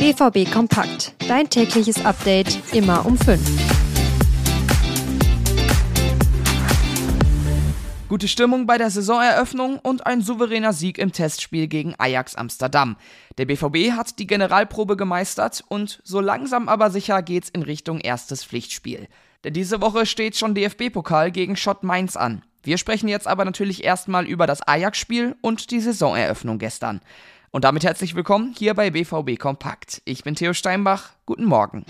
BVB 0.00 0.50
Kompakt. 0.50 1.14
Dein 1.28 1.50
tägliches 1.50 2.02
Update 2.06 2.58
immer 2.72 3.04
um 3.04 3.18
5. 3.18 3.38
Gute 8.08 8.26
Stimmung 8.26 8.66
bei 8.66 8.78
der 8.78 8.88
Saisoneröffnung 8.88 9.78
und 9.78 10.06
ein 10.06 10.22
souveräner 10.22 10.72
Sieg 10.72 10.96
im 10.96 11.12
Testspiel 11.12 11.66
gegen 11.66 11.94
Ajax 11.98 12.34
Amsterdam. 12.34 12.96
Der 13.36 13.44
BVB 13.44 13.92
hat 13.92 14.18
die 14.18 14.26
Generalprobe 14.26 14.96
gemeistert 14.96 15.62
und 15.68 16.00
so 16.02 16.20
langsam 16.20 16.70
aber 16.70 16.90
sicher 16.90 17.20
geht's 17.20 17.50
in 17.50 17.60
Richtung 17.60 18.00
erstes 18.00 18.42
Pflichtspiel. 18.42 19.06
Denn 19.44 19.52
diese 19.52 19.82
Woche 19.82 20.06
steht 20.06 20.34
schon 20.34 20.54
DFB-Pokal 20.54 21.30
gegen 21.30 21.56
Schott 21.56 21.82
Mainz 21.82 22.16
an. 22.16 22.42
Wir 22.62 22.78
sprechen 22.78 23.08
jetzt 23.08 23.26
aber 23.28 23.44
natürlich 23.44 23.84
erstmal 23.84 24.26
über 24.26 24.46
das 24.46 24.66
Ajax-Spiel 24.66 25.36
und 25.42 25.70
die 25.70 25.80
Saisoneröffnung 25.80 26.58
gestern. 26.58 27.02
Und 27.52 27.64
damit 27.64 27.82
herzlich 27.82 28.14
willkommen 28.14 28.54
hier 28.56 28.74
bei 28.74 28.90
BVB 28.90 29.36
Kompakt. 29.36 30.02
Ich 30.04 30.22
bin 30.22 30.36
Theo 30.36 30.52
Steinbach. 30.52 31.10
Guten 31.26 31.44
Morgen. 31.44 31.84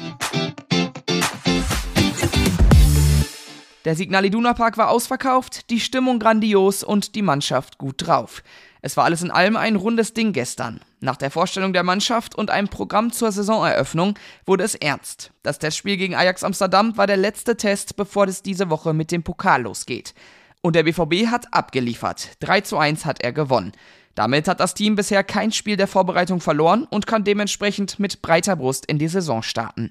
Der 3.84 3.94
Signal 3.94 4.24
Iduna 4.24 4.54
Park 4.54 4.78
war 4.78 4.88
ausverkauft, 4.88 5.68
die 5.68 5.80
Stimmung 5.80 6.18
grandios 6.18 6.82
und 6.82 7.14
die 7.14 7.20
Mannschaft 7.20 7.76
gut 7.76 8.06
drauf. 8.06 8.42
Es 8.80 8.96
war 8.96 9.04
alles 9.04 9.20
in 9.20 9.30
allem 9.30 9.56
ein 9.56 9.76
rundes 9.76 10.14
Ding 10.14 10.32
gestern. 10.32 10.80
Nach 11.00 11.16
der 11.16 11.30
Vorstellung 11.30 11.74
der 11.74 11.82
Mannschaft 11.82 12.34
und 12.34 12.50
einem 12.50 12.68
Programm 12.68 13.12
zur 13.12 13.30
Saisoneröffnung 13.30 14.14
wurde 14.46 14.64
es 14.64 14.74
ernst. 14.74 15.30
Das 15.42 15.58
Testspiel 15.58 15.98
gegen 15.98 16.14
Ajax 16.14 16.42
Amsterdam 16.42 16.96
war 16.96 17.06
der 17.06 17.18
letzte 17.18 17.58
Test, 17.58 17.96
bevor 17.96 18.26
es 18.26 18.42
diese 18.42 18.70
Woche 18.70 18.94
mit 18.94 19.12
dem 19.12 19.22
Pokal 19.22 19.64
losgeht. 19.64 20.14
Und 20.62 20.74
der 20.74 20.84
BVB 20.84 21.26
hat 21.26 21.52
abgeliefert. 21.52 22.30
3 22.40 22.62
zu 22.62 22.78
1 22.78 23.04
hat 23.04 23.22
er 23.22 23.32
gewonnen. 23.32 23.72
Damit 24.14 24.48
hat 24.48 24.60
das 24.60 24.74
Team 24.74 24.96
bisher 24.96 25.24
kein 25.24 25.52
Spiel 25.52 25.76
der 25.76 25.86
Vorbereitung 25.86 26.40
verloren 26.40 26.86
und 26.90 27.06
kann 27.06 27.24
dementsprechend 27.24 27.98
mit 27.98 28.22
breiter 28.22 28.56
Brust 28.56 28.86
in 28.86 28.98
die 28.98 29.08
Saison 29.08 29.42
starten. 29.42 29.88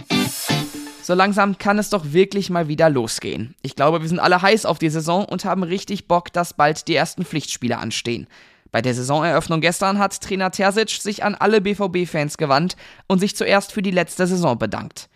So 1.02 1.14
langsam 1.16 1.58
kann 1.58 1.80
es 1.80 1.90
doch 1.90 2.14
wirklich 2.14 2.50
mal 2.50 2.68
wieder 2.68 2.90
losgehen. 2.90 3.56
Ich 3.62 3.76
glaube, 3.76 4.02
wir 4.02 4.08
sind 4.08 4.20
alle 4.20 4.42
heiß 4.42 4.66
auf 4.66 4.78
die 4.78 4.90
Saison 4.90 5.26
und 5.26 5.46
haben 5.46 5.64
richtig 5.64 6.08
Bock, 6.08 6.32
dass 6.32 6.54
bald 6.54 6.88
die 6.88 6.96
ersten 6.96 7.26
Pflichtspiele 7.26 7.78
anstehen. 7.78 8.28
Bei 8.72 8.84
der 8.84 8.94
Saisoneröffnung 8.94 9.62
gestern 9.62 9.98
hat 9.98 10.22
Trainer 10.22 10.52
Terzic 10.52 10.90
sich 11.02 11.24
an 11.24 11.34
alle 11.34 11.62
BVB-Fans 11.62 12.38
gewandt 12.38 12.76
und 13.08 13.20
sich 13.20 13.36
zuerst 13.36 13.72
für 13.72 13.82
die 13.82 13.90
letzte 13.90 14.28
Saison 14.28 14.60
bedankt. 14.60 15.10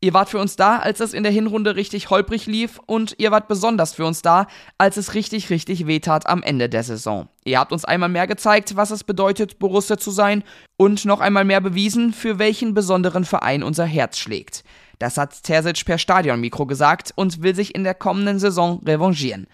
Ihr 0.00 0.12
wart 0.12 0.28
für 0.28 0.38
uns 0.38 0.56
da, 0.56 0.78
als 0.78 1.00
es 1.00 1.14
in 1.14 1.22
der 1.22 1.32
Hinrunde 1.32 1.74
richtig 1.74 2.10
holprig 2.10 2.46
lief 2.46 2.80
und 2.86 3.14
ihr 3.18 3.30
wart 3.30 3.48
besonders 3.48 3.94
für 3.94 4.04
uns 4.04 4.20
da, 4.20 4.46
als 4.76 4.96
es 4.98 5.14
richtig, 5.14 5.48
richtig 5.50 5.86
wehtat 5.86 6.26
am 6.26 6.42
Ende 6.42 6.68
der 6.68 6.82
Saison. 6.82 7.28
Ihr 7.44 7.58
habt 7.58 7.72
uns 7.72 7.84
einmal 7.84 8.10
mehr 8.10 8.26
gezeigt, 8.26 8.76
was 8.76 8.90
es 8.90 9.04
bedeutet, 9.04 9.58
Borussia 9.58 9.96
zu 9.96 10.10
sein 10.10 10.44
und 10.76 11.06
noch 11.06 11.20
einmal 11.20 11.44
mehr 11.44 11.60
bewiesen, 11.60 12.12
für 12.12 12.38
welchen 12.38 12.74
besonderen 12.74 13.24
Verein 13.24 13.62
unser 13.62 13.86
Herz 13.86 14.18
schlägt. 14.18 14.64
Das 14.98 15.16
hat 15.16 15.42
Terzic 15.42 15.84
per 15.84 15.98
Stadionmikro 15.98 16.66
gesagt 16.66 17.12
und 17.14 17.42
will 17.42 17.54
sich 17.54 17.74
in 17.74 17.84
der 17.84 17.94
kommenden 17.94 18.38
Saison 18.38 18.82
revanchieren. 18.84 19.46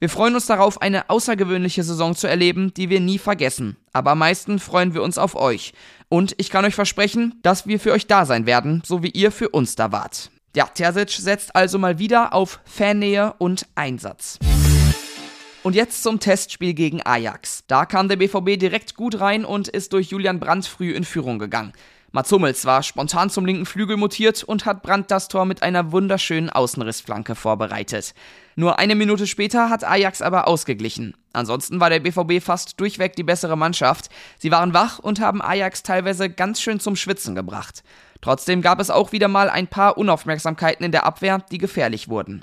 Wir 0.00 0.08
freuen 0.08 0.36
uns 0.36 0.46
darauf, 0.46 0.80
eine 0.80 1.10
außergewöhnliche 1.10 1.82
Saison 1.82 2.14
zu 2.14 2.28
erleben, 2.28 2.72
die 2.72 2.88
wir 2.88 3.00
nie 3.00 3.18
vergessen. 3.18 3.76
Aber 3.92 4.12
am 4.12 4.18
meisten 4.18 4.60
freuen 4.60 4.94
wir 4.94 5.02
uns 5.02 5.18
auf 5.18 5.34
euch. 5.34 5.72
Und 6.08 6.36
ich 6.38 6.50
kann 6.50 6.64
euch 6.64 6.76
versprechen, 6.76 7.34
dass 7.42 7.66
wir 7.66 7.80
für 7.80 7.90
euch 7.90 8.06
da 8.06 8.24
sein 8.24 8.46
werden, 8.46 8.80
so 8.86 9.02
wie 9.02 9.10
ihr 9.10 9.32
für 9.32 9.48
uns 9.48 9.74
da 9.74 9.90
wart. 9.90 10.30
Ja, 10.54 10.66
Terzic 10.66 11.10
setzt 11.10 11.56
also 11.56 11.80
mal 11.80 11.98
wieder 11.98 12.32
auf 12.32 12.60
Fannähe 12.64 13.34
und 13.38 13.66
Einsatz. 13.74 14.38
Und 15.64 15.74
jetzt 15.74 16.04
zum 16.04 16.20
Testspiel 16.20 16.74
gegen 16.74 17.02
Ajax. 17.04 17.64
Da 17.66 17.84
kam 17.84 18.08
der 18.08 18.16
BVB 18.16 18.56
direkt 18.56 18.94
gut 18.94 19.18
rein 19.18 19.44
und 19.44 19.66
ist 19.66 19.92
durch 19.92 20.10
Julian 20.10 20.38
Brandt 20.38 20.66
früh 20.66 20.92
in 20.92 21.02
Führung 21.02 21.40
gegangen. 21.40 21.72
Mats 22.10 22.32
Hummels 22.32 22.64
war 22.64 22.82
spontan 22.82 23.28
zum 23.28 23.44
linken 23.44 23.66
Flügel 23.66 23.98
mutiert 23.98 24.42
und 24.42 24.64
hat 24.64 24.82
Brandt 24.82 25.10
das 25.10 25.28
Tor 25.28 25.44
mit 25.44 25.62
einer 25.62 25.92
wunderschönen 25.92 26.48
Außenrissflanke 26.48 27.34
vorbereitet. 27.34 28.14
Nur 28.56 28.78
eine 28.78 28.94
Minute 28.94 29.26
später 29.26 29.68
hat 29.68 29.84
Ajax 29.84 30.22
aber 30.22 30.48
ausgeglichen. 30.48 31.14
Ansonsten 31.34 31.80
war 31.80 31.90
der 31.90 32.00
BVB 32.00 32.42
fast 32.42 32.80
durchweg 32.80 33.14
die 33.14 33.24
bessere 33.24 33.58
Mannschaft. 33.58 34.08
Sie 34.38 34.50
waren 34.50 34.72
wach 34.72 34.98
und 34.98 35.20
haben 35.20 35.42
Ajax 35.42 35.82
teilweise 35.82 36.30
ganz 36.30 36.62
schön 36.62 36.80
zum 36.80 36.96
Schwitzen 36.96 37.34
gebracht. 37.34 37.84
Trotzdem 38.22 38.62
gab 38.62 38.80
es 38.80 38.88
auch 38.88 39.12
wieder 39.12 39.28
mal 39.28 39.50
ein 39.50 39.66
paar 39.66 39.98
Unaufmerksamkeiten 39.98 40.84
in 40.84 40.92
der 40.92 41.04
Abwehr, 41.04 41.44
die 41.52 41.58
gefährlich 41.58 42.08
wurden. 42.08 42.40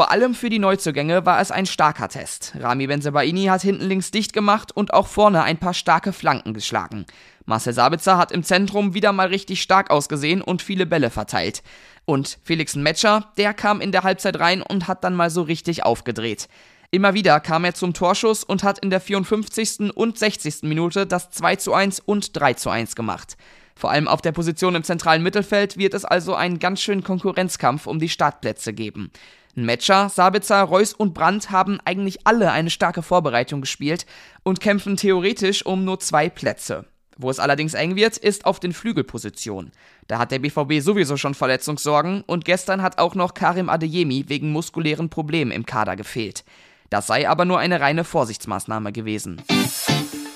Vor 0.00 0.10
allem 0.10 0.34
für 0.34 0.48
die 0.48 0.58
Neuzugänge 0.58 1.26
war 1.26 1.42
es 1.42 1.50
ein 1.50 1.66
starker 1.66 2.08
Test. 2.08 2.54
Rami 2.58 2.86
Benzebaini 2.86 3.44
hat 3.44 3.60
hinten 3.60 3.84
links 3.84 4.10
dicht 4.10 4.32
gemacht 4.32 4.72
und 4.74 4.94
auch 4.94 5.06
vorne 5.06 5.42
ein 5.42 5.58
paar 5.58 5.74
starke 5.74 6.14
Flanken 6.14 6.54
geschlagen. 6.54 7.04
Marcel 7.44 7.74
Sabitzer 7.74 8.16
hat 8.16 8.32
im 8.32 8.42
Zentrum 8.42 8.94
wieder 8.94 9.12
mal 9.12 9.26
richtig 9.26 9.60
stark 9.60 9.90
ausgesehen 9.90 10.40
und 10.40 10.62
viele 10.62 10.86
Bälle 10.86 11.10
verteilt. 11.10 11.62
Und 12.06 12.38
Felix 12.44 12.76
Metscher, 12.76 13.30
der 13.36 13.52
kam 13.52 13.82
in 13.82 13.92
der 13.92 14.02
Halbzeit 14.02 14.40
rein 14.40 14.62
und 14.62 14.88
hat 14.88 15.04
dann 15.04 15.14
mal 15.14 15.28
so 15.28 15.42
richtig 15.42 15.84
aufgedreht. 15.84 16.48
Immer 16.90 17.12
wieder 17.12 17.38
kam 17.38 17.66
er 17.66 17.74
zum 17.74 17.92
Torschuss 17.92 18.42
und 18.42 18.62
hat 18.62 18.78
in 18.78 18.88
der 18.88 19.02
54. 19.02 19.94
und 19.94 20.18
60. 20.18 20.62
Minute 20.62 21.06
das 21.06 21.28
2 21.28 21.56
zu 21.56 21.74
1 21.74 22.00
und 22.00 22.40
3 22.40 22.54
zu 22.54 22.70
1 22.70 22.96
gemacht. 22.96 23.36
Vor 23.76 23.90
allem 23.90 24.08
auf 24.08 24.22
der 24.22 24.32
Position 24.32 24.74
im 24.74 24.82
zentralen 24.82 25.22
Mittelfeld 25.22 25.76
wird 25.76 25.92
es 25.92 26.06
also 26.06 26.34
einen 26.34 26.58
ganz 26.58 26.80
schönen 26.80 27.04
Konkurrenzkampf 27.04 27.86
um 27.86 27.98
die 27.98 28.08
Startplätze 28.08 28.72
geben. 28.72 29.10
Metscher, 29.54 30.08
Sabitzer, 30.08 30.62
Reus 30.62 30.92
und 30.92 31.12
Brandt 31.12 31.50
haben 31.50 31.80
eigentlich 31.84 32.26
alle 32.26 32.52
eine 32.52 32.70
starke 32.70 33.02
Vorbereitung 33.02 33.60
gespielt 33.60 34.06
und 34.42 34.60
kämpfen 34.60 34.96
theoretisch 34.96 35.66
um 35.66 35.84
nur 35.84 35.98
zwei 36.00 36.28
Plätze. 36.28 36.84
Wo 37.16 37.28
es 37.30 37.38
allerdings 37.38 37.74
eng 37.74 37.96
wird, 37.96 38.16
ist 38.16 38.46
auf 38.46 38.60
den 38.60 38.72
Flügelpositionen. 38.72 39.72
Da 40.06 40.18
hat 40.18 40.30
der 40.30 40.38
BVB 40.38 40.80
sowieso 40.80 41.16
schon 41.16 41.34
Verletzungssorgen 41.34 42.22
und 42.22 42.44
gestern 42.44 42.80
hat 42.80 42.98
auch 42.98 43.14
noch 43.14 43.34
Karim 43.34 43.68
Adeyemi 43.68 44.24
wegen 44.28 44.52
muskulären 44.52 45.10
Problemen 45.10 45.50
im 45.50 45.66
Kader 45.66 45.96
gefehlt. 45.96 46.44
Das 46.88 47.06
sei 47.06 47.28
aber 47.28 47.44
nur 47.44 47.58
eine 47.58 47.80
reine 47.80 48.04
Vorsichtsmaßnahme 48.04 48.92
gewesen. 48.92 49.42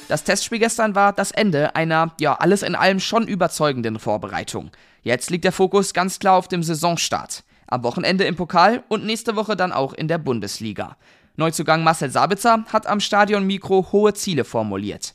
Das 0.09 0.25
Testspiel 0.25 0.59
gestern 0.59 0.95
war 0.95 1.13
das 1.13 1.31
Ende 1.31 1.75
einer, 1.75 2.15
ja, 2.21 2.35
alles 2.35 2.63
in 2.63 2.75
allem 2.75 3.01
schon 3.01 3.27
überzeugenden 3.27 3.99
Vorbereitung. 3.99 4.71
Jetzt 5.03 5.31
liegt 5.31 5.45
der 5.45 5.53
Fokus 5.53 5.95
ganz 5.95 6.19
klar 6.19 6.37
auf 6.37 6.49
dem 6.49 6.63
Saisonstart. 6.63 7.45
Am 7.67 7.83
Wochenende 7.83 8.25
im 8.25 8.37
Pokal 8.37 8.85
und 8.89 9.05
nächste 9.05 9.37
Woche 9.37 9.57
dann 9.57 9.73
auch 9.73 9.93
in 9.93 10.09
der 10.09 10.19
Bundesliga. 10.19 10.97
Neuzugang 11.37 11.83
Marcel 11.83 12.11
Sabitzer 12.11 12.65
hat 12.73 12.87
am 12.87 13.01
Stadion 13.01 13.47
Mikro 13.47 13.89
hohe 13.93 14.15
Ziele 14.15 14.45
formuliert. 14.45 15.15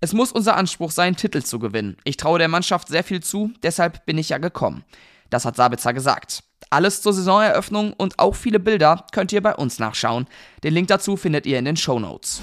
Es 0.00 0.12
muss 0.12 0.32
unser 0.32 0.56
Anspruch 0.56 0.90
sein, 0.90 1.16
Titel 1.16 1.42
zu 1.42 1.58
gewinnen. 1.58 1.96
Ich 2.04 2.18
traue 2.18 2.38
der 2.38 2.48
Mannschaft 2.48 2.88
sehr 2.88 3.04
viel 3.04 3.22
zu, 3.22 3.50
deshalb 3.62 4.04
bin 4.04 4.18
ich 4.18 4.28
ja 4.28 4.38
gekommen. 4.38 4.84
Das 5.30 5.46
hat 5.46 5.56
Sabitzer 5.56 5.94
gesagt. 5.94 6.44
Alles 6.68 7.00
zur 7.00 7.12
Saisoneröffnung 7.12 7.92
und 7.94 8.18
auch 8.18 8.34
viele 8.34 8.60
Bilder 8.60 9.06
könnt 9.12 9.32
ihr 9.32 9.42
bei 9.42 9.54
uns 9.54 9.78
nachschauen. 9.78 10.26
Den 10.62 10.74
Link 10.74 10.88
dazu 10.88 11.16
findet 11.16 11.46
ihr 11.46 11.58
in 11.58 11.64
den 11.64 11.76
Show 11.76 11.98
Notes. 11.98 12.42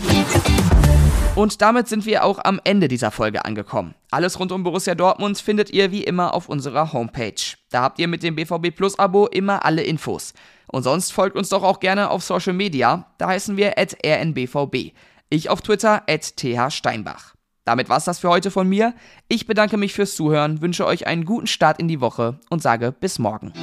Und 1.34 1.62
damit 1.62 1.88
sind 1.88 2.06
wir 2.06 2.25
auch 2.25 2.40
am 2.44 2.59
Ende 2.66 2.90
dieser 2.90 3.09
Folge 3.09 3.46
angekommen. 3.46 3.96
Alles 4.12 4.38
rund 4.38 4.52
um 4.52 4.64
Borussia 4.64 4.96
Dortmund 4.96 5.38
findet 5.38 5.69
ihr 5.69 5.90
wie 5.92 6.03
immer 6.03 6.34
auf 6.34 6.50
unserer 6.50 6.92
Homepage. 6.92 7.56
Da 7.69 7.84
habt 7.84 8.00
ihr 8.00 8.09
mit 8.09 8.22
dem 8.22 8.36
BVB 8.36 8.75
Plus 8.75 9.00
Abo 9.00 9.28
immer 9.28 9.64
alle 9.64 9.81
Infos. 9.81 10.34
Und 10.68 10.84
sonst 10.84 11.14
folgt 11.14 11.38
uns 11.38 11.47
doch 11.47 11.64
auch 11.64 11.80
gerne 11.80 12.09
auf 12.09 12.22
Social 12.24 12.53
Media. 12.53 13.06
Da 13.18 13.28
heißen 13.28 13.56
wir 13.56 13.78
at 13.78 13.96
rnbvb. 14.06 14.92
Ich 15.30 15.50
auf 15.50 15.62
Twitter 15.62 16.03
at 16.09 16.36
thsteinbach. 16.36 17.34
Damit 17.63 17.88
war's 17.88 18.06
das 18.06 18.19
für 18.19 18.30
heute 18.30 18.52
von 18.52 18.68
mir. 18.68 18.94
Ich 19.30 19.48
bedanke 19.48 19.78
mich 19.78 19.94
fürs 19.94 20.16
Zuhören, 20.16 20.62
wünsche 20.62 20.86
euch 20.86 21.08
einen 21.08 21.24
guten 21.24 21.48
Start 21.48 21.80
in 21.80 21.88
die 21.88 22.02
Woche 22.02 22.40
und 22.50 22.62
sage 22.62 22.92
bis 22.92 23.19
morgen. 23.19 23.53